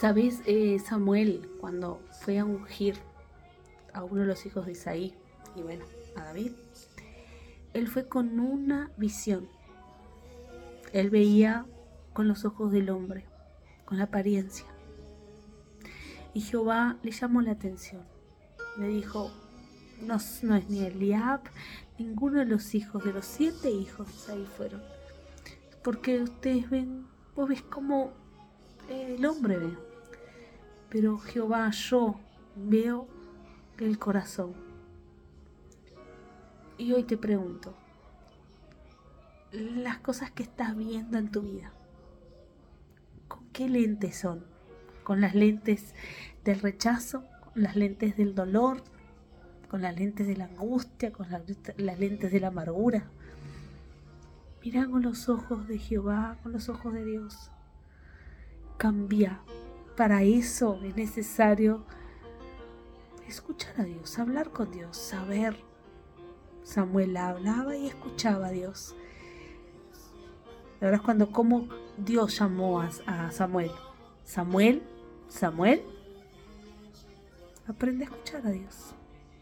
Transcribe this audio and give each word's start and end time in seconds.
¿Sabes, 0.00 0.40
eh, 0.46 0.78
Samuel, 0.78 1.46
cuando 1.60 2.00
fue 2.22 2.38
a 2.38 2.46
ungir 2.46 2.94
a 3.92 4.02
uno 4.02 4.22
de 4.22 4.28
los 4.28 4.46
hijos 4.46 4.64
de 4.64 4.72
Isaí, 4.72 5.14
y 5.54 5.60
bueno, 5.60 5.84
a 6.16 6.24
David, 6.24 6.52
él 7.74 7.86
fue 7.86 8.08
con 8.08 8.40
una 8.40 8.90
visión. 8.96 9.46
Él 10.94 11.10
veía 11.10 11.66
con 12.14 12.28
los 12.28 12.46
ojos 12.46 12.72
del 12.72 12.88
hombre, 12.88 13.26
con 13.84 13.98
la 13.98 14.04
apariencia. 14.04 14.64
Y 16.32 16.40
Jehová 16.40 16.96
le 17.02 17.10
llamó 17.10 17.42
la 17.42 17.52
atención. 17.52 18.02
Le 18.78 18.88
dijo, 18.88 19.30
no, 20.00 20.16
no 20.42 20.56
es 20.56 20.70
ni 20.70 20.78
Eliab, 20.78 21.42
ninguno 21.98 22.38
de 22.38 22.46
los 22.46 22.74
hijos, 22.74 23.04
de 23.04 23.12
los 23.12 23.26
siete 23.26 23.70
hijos 23.70 24.08
de 24.08 24.14
Isaí 24.14 24.46
fueron. 24.56 24.80
Porque 25.84 26.22
ustedes 26.22 26.70
ven, 26.70 27.06
vos 27.36 27.50
ves 27.50 27.60
como 27.60 28.14
el 28.88 29.26
hombre 29.26 29.58
ve. 29.58 29.89
Pero 30.90 31.18
Jehová, 31.18 31.70
yo 31.70 32.16
veo 32.56 33.06
el 33.78 33.98
corazón. 33.98 34.54
Y 36.76 36.92
hoy 36.92 37.04
te 37.04 37.16
pregunto, 37.16 37.74
las 39.52 39.98
cosas 39.98 40.30
que 40.30 40.42
estás 40.42 40.76
viendo 40.76 41.18
en 41.18 41.30
tu 41.30 41.42
vida, 41.42 41.72
¿con 43.28 43.46
qué 43.52 43.68
lentes 43.68 44.18
son? 44.18 44.44
¿Con 45.04 45.20
las 45.20 45.34
lentes 45.34 45.94
del 46.44 46.60
rechazo? 46.60 47.24
¿Con 47.52 47.62
las 47.62 47.76
lentes 47.76 48.16
del 48.16 48.34
dolor? 48.34 48.82
¿Con 49.68 49.82
las 49.82 49.94
lentes 49.96 50.26
de 50.26 50.36
la 50.36 50.46
angustia? 50.46 51.12
¿Con 51.12 51.30
las, 51.30 51.42
lentes 51.98 52.32
de 52.32 52.40
la 52.40 52.48
amargura? 52.48 53.10
Mira 54.64 54.86
con 54.88 55.02
los 55.02 55.28
ojos 55.28 55.68
de 55.68 55.78
Jehová, 55.78 56.38
con 56.42 56.52
los 56.52 56.68
ojos 56.68 56.92
de 56.92 57.04
Dios. 57.04 57.50
Cambia. 58.76 59.40
Para 60.00 60.22
eso 60.22 60.80
es 60.82 60.96
necesario 60.96 61.84
escuchar 63.28 63.82
a 63.82 63.84
Dios, 63.84 64.18
hablar 64.18 64.48
con 64.48 64.70
Dios, 64.70 64.96
saber. 64.96 65.54
Samuel 66.62 67.14
hablaba 67.18 67.76
y 67.76 67.88
escuchaba 67.88 68.46
a 68.46 68.50
Dios. 68.50 68.96
Ahora 70.80 70.96
es 70.96 71.02
cuando 71.02 71.30
como 71.30 71.68
Dios 71.98 72.38
llamó 72.38 72.80
a, 72.80 72.88
a 73.06 73.30
Samuel. 73.30 73.72
Samuel, 74.24 74.82
Samuel, 75.28 75.82
aprende 77.68 78.06
a 78.06 78.08
escuchar 78.08 78.46
a 78.46 78.50
Dios. 78.52 78.94